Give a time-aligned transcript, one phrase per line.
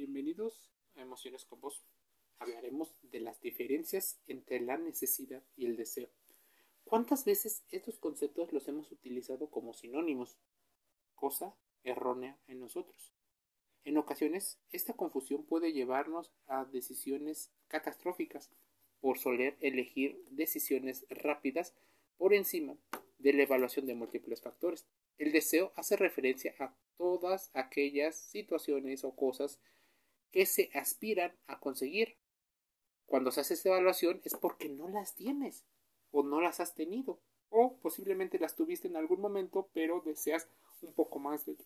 [0.00, 1.84] Bienvenidos a Emociones con Vos.
[2.38, 6.08] Hablaremos de las diferencias entre la necesidad y el deseo.
[6.84, 10.38] ¿Cuántas veces estos conceptos los hemos utilizado como sinónimos?
[11.14, 13.12] Cosa errónea en nosotros.
[13.84, 18.48] En ocasiones, esta confusión puede llevarnos a decisiones catastróficas
[19.02, 21.74] por soler elegir decisiones rápidas
[22.16, 22.74] por encima
[23.18, 24.86] de la evaluación de múltiples factores.
[25.18, 29.60] El deseo hace referencia a todas aquellas situaciones o cosas
[30.30, 32.16] que se aspiran a conseguir.
[33.06, 35.64] Cuando se hace esta evaluación es porque no las tienes
[36.10, 40.48] o no las has tenido o posiblemente las tuviste en algún momento pero deseas
[40.82, 41.64] un poco más de ello.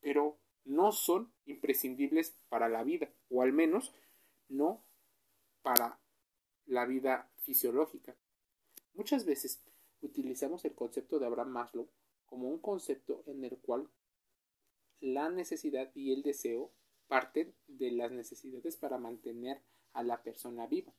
[0.00, 3.92] Pero no son imprescindibles para la vida o al menos
[4.48, 4.84] no
[5.62, 6.00] para
[6.66, 8.16] la vida fisiológica.
[8.94, 9.62] Muchas veces
[10.00, 11.88] utilizamos el concepto de Abraham Maslow
[12.26, 13.88] como un concepto en el cual
[15.00, 16.72] la necesidad y el deseo
[17.12, 19.60] parten de las necesidades para mantener
[19.92, 20.94] a la persona viva.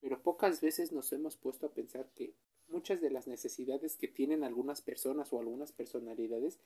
[0.00, 2.32] Pero pocas veces nos hemos puesto a pensar que
[2.68, 6.60] muchas de las necesidades que tienen algunas personas o algunas personalidades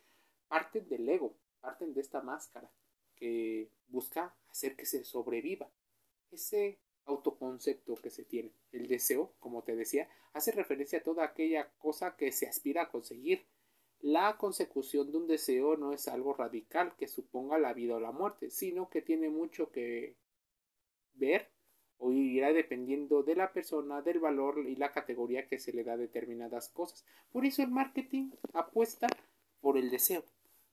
[0.46, 2.70] parten del ego, parten de esta máscara
[3.16, 5.70] que busca hacer que se sobreviva.
[6.30, 8.52] Ese autoconcepto que se tiene.
[8.72, 12.90] El deseo, como te decía, hace referencia a toda aquella cosa que se aspira a
[12.90, 13.46] conseguir.
[14.02, 18.10] La consecución de un deseo no es algo radical que suponga la vida o la
[18.10, 20.16] muerte, sino que tiene mucho que
[21.14, 21.48] ver
[21.98, 25.92] o irá dependiendo de la persona, del valor y la categoría que se le da
[25.92, 27.04] a determinadas cosas.
[27.30, 29.06] Por eso el marketing apuesta
[29.60, 30.24] por el deseo,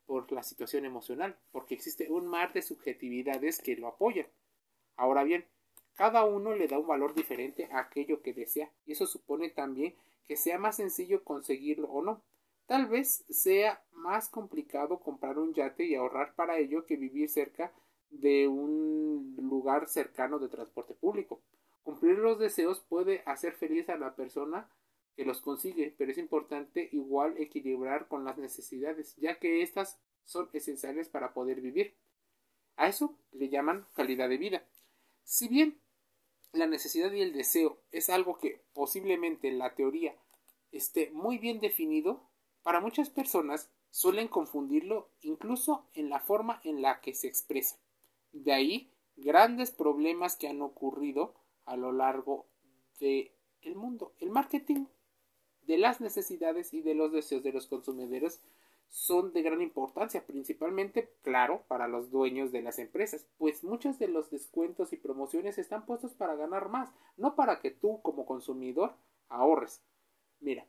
[0.07, 4.25] por la situación emocional, porque existe un mar de subjetividades que lo apoyan.
[4.95, 5.45] Ahora bien,
[5.94, 9.94] cada uno le da un valor diferente a aquello que desea, y eso supone también
[10.27, 12.23] que sea más sencillo conseguirlo o no.
[12.70, 17.73] Tal vez sea más complicado comprar un yate y ahorrar para ello que vivir cerca
[18.12, 21.42] de un lugar cercano de transporte público.
[21.81, 24.70] Cumplir los deseos puede hacer feliz a la persona
[25.16, 30.47] que los consigue, pero es importante igual equilibrar con las necesidades, ya que éstas son
[30.53, 31.96] esenciales para poder vivir.
[32.75, 34.63] A eso le llaman calidad de vida.
[35.24, 35.81] Si bien
[36.53, 40.16] la necesidad y el deseo es algo que posiblemente en la teoría
[40.72, 42.30] esté muy bien definido,
[42.64, 47.78] para muchas personas suelen confundirlo incluso en la forma en la que se expresa.
[48.31, 51.34] De ahí grandes problemas que han ocurrido
[51.66, 52.48] a lo largo
[53.00, 53.31] del
[53.62, 54.14] el mundo.
[54.19, 54.86] El marketing
[55.64, 58.42] de las necesidades y de los deseos de los consumidores
[58.88, 64.08] son de gran importancia, principalmente, claro, para los dueños de las empresas, pues muchos de
[64.08, 68.96] los descuentos y promociones están puestos para ganar más, no para que tú como consumidor
[69.28, 69.84] ahorres.
[70.40, 70.66] Mira,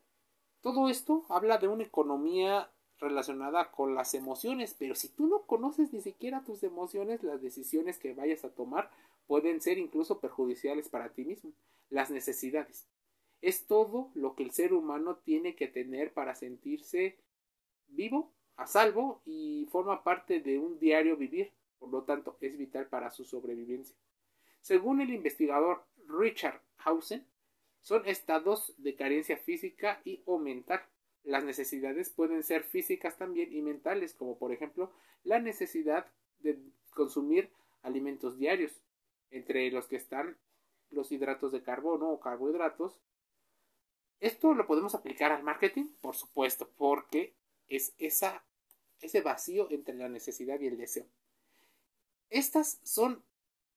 [0.63, 5.93] todo esto habla de una economía relacionada con las emociones, pero si tú no conoces
[5.93, 8.91] ni siquiera tus emociones, las decisiones que vayas a tomar
[9.27, 11.53] pueden ser incluso perjudiciales para ti mismo.
[11.89, 12.87] Las necesidades.
[13.41, 17.19] Es todo lo que el ser humano tiene que tener para sentirse
[17.89, 22.87] vivo, a salvo y forma parte de un diario vivir, por lo tanto es vital
[22.89, 23.97] para su sobrevivencia.
[24.61, 27.27] Según el investigador Richard Hausen,
[27.83, 30.83] son estados de carencia física y o mental.
[31.25, 34.93] Las necesidades pueden ser físicas también y mentales, como por ejemplo
[35.25, 36.07] la necesidad
[36.41, 36.59] de
[36.95, 37.51] consumir
[37.83, 38.73] alimentos diarios,
[39.31, 40.37] entre los que están
[40.91, 42.99] los hidratos de carbono o carbohidratos.
[44.21, 47.35] Esto lo podemos aplicar al marketing, por supuesto, porque
[47.69, 48.45] es esa,
[49.01, 51.07] ese vacío entre la necesidad y el deseo.
[52.29, 53.23] Estas son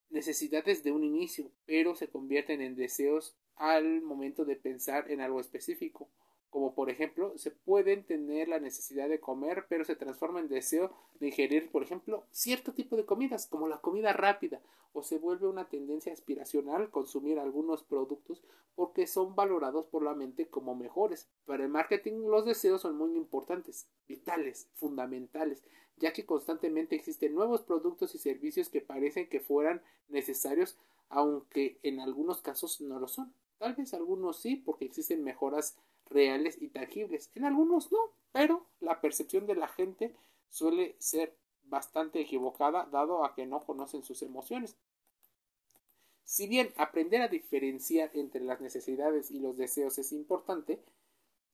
[0.09, 5.39] necesidades de un inicio, pero se convierten en deseos al momento de pensar en algo
[5.39, 6.09] específico
[6.53, 10.95] como por ejemplo se pueden tener la necesidad de comer, pero se transforma en deseo
[11.19, 14.61] de ingerir, por ejemplo, cierto tipo de comidas, como la comida rápida,
[14.93, 18.43] o se vuelve una tendencia aspiracional consumir algunos productos
[18.75, 21.27] porque son valorados por la mente como mejores.
[21.45, 25.63] Para el marketing los deseos son muy importantes, vitales, fundamentales,
[25.97, 30.77] ya que constantemente existen nuevos productos y servicios que parecen que fueran necesarios,
[31.09, 33.33] aunque en algunos casos no lo son.
[33.63, 35.77] Tal vez algunos sí, porque existen mejoras
[36.07, 37.31] reales y tangibles.
[37.33, 40.13] En algunos no, pero la percepción de la gente
[40.49, 44.75] suele ser bastante equivocada dado a que no conocen sus emociones.
[46.25, 50.83] Si bien aprender a diferenciar entre las necesidades y los deseos es importante,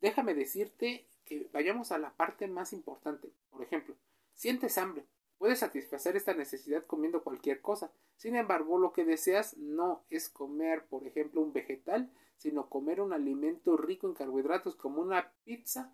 [0.02, 3.30] déjame decirte que vayamos a la parte más importante.
[3.52, 3.94] Por ejemplo,
[4.34, 5.06] sientes hambre.
[5.40, 7.92] Puedes satisfacer esta necesidad comiendo cualquier cosa.
[8.18, 13.14] Sin embargo, lo que deseas no es comer, por ejemplo, un vegetal, sino comer un
[13.14, 15.94] alimento rico en carbohidratos como una pizza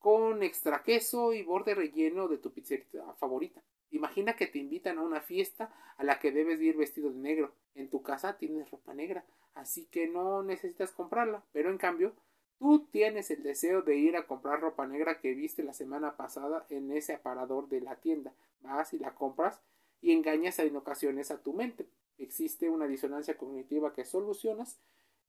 [0.00, 3.62] con extra queso y borde relleno de tu pizzería favorita.
[3.92, 7.54] Imagina que te invitan a una fiesta a la que debes ir vestido de negro.
[7.76, 9.24] En tu casa tienes ropa negra,
[9.54, 12.12] así que no necesitas comprarla, pero en cambio
[12.58, 16.66] tú tienes el deseo de ir a comprar ropa negra que viste la semana pasada
[16.70, 18.32] en ese aparador de la tienda.
[18.60, 19.60] Vas y la compras
[20.00, 21.86] y engañas en ocasiones a tu mente.
[22.18, 24.78] Existe una disonancia cognitiva que solucionas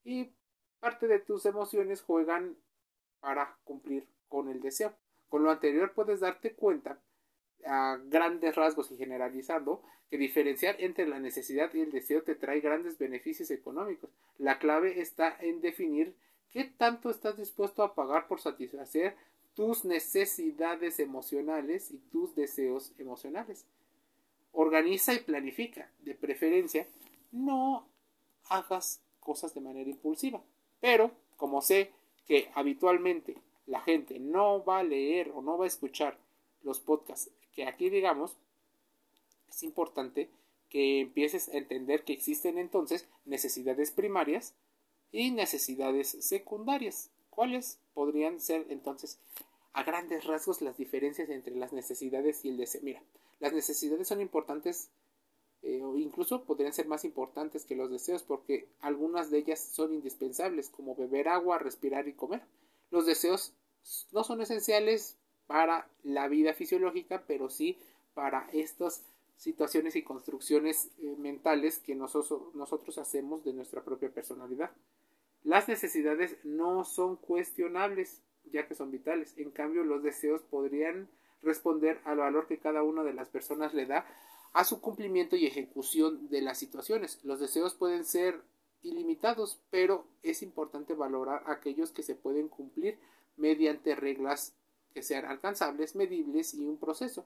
[0.04, 0.31] y
[0.80, 2.57] parte de tus emociones juegan
[3.19, 4.94] para cumplir con el deseo.
[5.30, 7.00] Con lo anterior puedes darte cuenta
[7.66, 12.60] a grandes rasgos y generalizando que diferenciar entre la necesidad y el deseo te trae
[12.60, 14.12] grandes beneficios económicos.
[14.38, 16.16] La clave está en definir
[16.56, 19.18] qué tanto estás dispuesto a pagar por satisfacer
[19.56, 23.66] tus necesidades emocionales y tus deseos emocionales.
[24.54, 25.92] Organiza y planifica.
[26.00, 26.88] De preferencia,
[27.34, 27.86] no
[28.48, 30.42] hagas cosas de manera impulsiva.
[30.80, 31.92] Pero, como sé
[32.25, 33.36] que habitualmente
[33.66, 36.18] la gente no va a leer o no va a escuchar
[36.63, 38.38] los podcasts que aquí digamos,
[39.50, 40.30] es importante
[40.69, 44.56] que empieces a entender que existen entonces necesidades primarias
[45.15, 47.09] y necesidades secundarias.
[47.29, 49.17] ¿Cuáles podrían ser entonces
[49.71, 52.81] a grandes rasgos las diferencias entre las necesidades y el deseo?
[52.83, 53.01] Mira,
[53.39, 54.89] las necesidades son importantes
[55.63, 59.94] eh, o incluso podrían ser más importantes que los deseos porque algunas de ellas son
[59.94, 62.41] indispensables como beber agua, respirar y comer.
[62.91, 63.53] Los deseos
[64.12, 65.15] no son esenciales
[65.47, 67.77] para la vida fisiológica, pero sí
[68.13, 69.03] para estas
[69.38, 74.71] situaciones y construcciones eh, mentales que nosotros, nosotros hacemos de nuestra propia personalidad.
[75.45, 79.38] Las necesidades no son cuestionables, ya que son vitales.
[79.38, 81.07] En cambio, los deseos podrían
[81.44, 84.07] responder al valor que cada una de las personas le da
[84.53, 87.24] a su cumplimiento y ejecución de las situaciones.
[87.24, 88.42] Los deseos pueden ser
[88.81, 92.98] ilimitados, pero es importante valorar aquellos que se pueden cumplir
[93.38, 94.56] mediante reglas
[94.95, 97.24] que sean alcanzables, medibles y un proceso.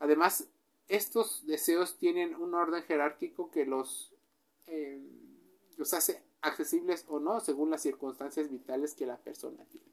[0.00, 0.48] Además,
[0.88, 4.12] estos deseos tienen un orden jerárquico que los,
[4.66, 5.00] eh,
[5.76, 9.86] los hace accesibles o no según las circunstancias vitales que la persona tiene.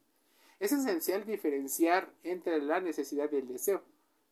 [0.58, 3.82] Es esencial diferenciar entre la necesidad y el deseo,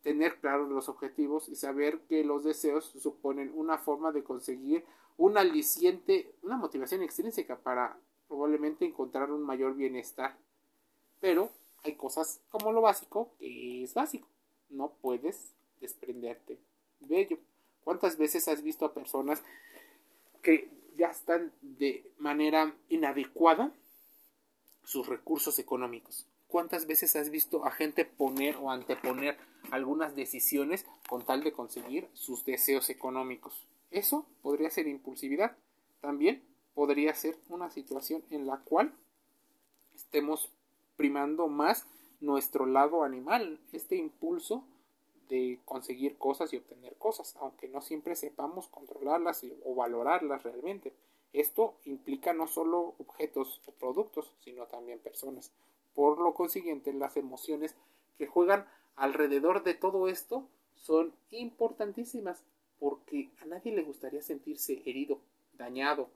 [0.02, 4.84] tener claros los objetivos y saber que los deseos suponen una forma de conseguir
[5.16, 7.98] un aliciente, una motivación extrínseca para
[8.28, 10.36] probablemente encontrar un mayor bienestar.
[11.20, 11.50] Pero
[11.82, 14.28] hay cosas como lo básico que es básico.
[14.68, 16.58] No puedes desprenderte
[17.00, 17.38] de ello.
[17.82, 19.42] ¿Cuántas veces has visto a personas
[20.42, 20.68] que
[20.98, 23.72] ya están de manera inadecuada
[24.84, 26.26] sus recursos económicos?
[26.48, 29.38] ¿Cuántas veces has visto a gente poner o anteponer
[29.70, 33.66] algunas decisiones con tal de conseguir sus deseos económicos?
[33.90, 35.56] Eso podría ser impulsividad.
[36.00, 36.42] También
[36.74, 38.92] podría ser una situación en la cual
[39.94, 40.50] estemos
[40.96, 41.86] primando más
[42.20, 44.64] nuestro lado animal, este impulso
[45.28, 50.92] de conseguir cosas y obtener cosas, aunque no siempre sepamos controlarlas o valorarlas realmente.
[51.32, 55.52] Esto implica no solo objetos o productos, sino también personas.
[55.94, 57.74] Por lo consiguiente, las emociones
[58.16, 58.66] que juegan
[58.96, 62.44] alrededor de todo esto son importantísimas,
[62.80, 65.18] porque a nadie le gustaría sentirse herido,
[65.54, 66.08] dañado,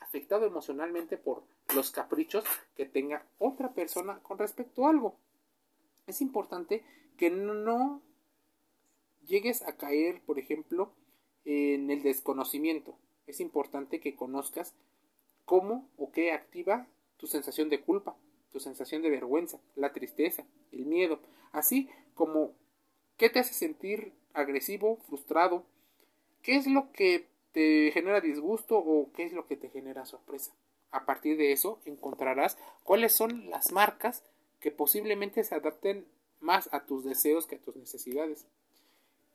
[0.00, 1.42] afectado emocionalmente por
[1.74, 2.44] los caprichos
[2.76, 5.16] que tenga otra persona con respecto a algo.
[6.06, 6.82] Es importante
[7.18, 8.00] que no
[9.28, 10.92] llegues a caer, por ejemplo,
[11.44, 12.96] en el desconocimiento.
[13.26, 14.74] Es importante que conozcas
[15.44, 18.16] cómo o qué activa tu sensación de culpa,
[18.52, 21.20] tu sensación de vergüenza, la tristeza, el miedo,
[21.52, 22.52] así como
[23.16, 25.64] qué te hace sentir agresivo, frustrado,
[26.42, 30.52] qué es lo que te genera disgusto o qué es lo que te genera sorpresa.
[30.90, 34.24] A partir de eso encontrarás cuáles son las marcas
[34.60, 36.06] que posiblemente se adapten
[36.40, 38.46] más a tus deseos que a tus necesidades.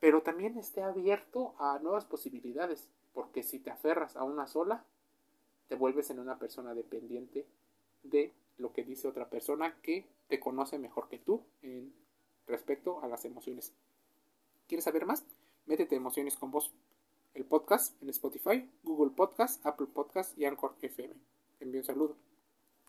[0.04, 4.84] Pero también esté abierto a nuevas posibilidades, porque si te aferras a una sola,
[5.70, 7.48] te vuelves en una persona dependiente
[8.04, 11.94] de lo que dice otra persona que te conoce mejor que tú en
[12.48, 13.72] respecto a las emociones.
[14.68, 15.24] ¿Quieres saber más?
[15.68, 16.74] Métete emociones con vos.
[17.34, 21.16] El podcast en Spotify, Google Podcast, Apple Podcast y Anchor FM
[21.62, 22.18] envío un saludo.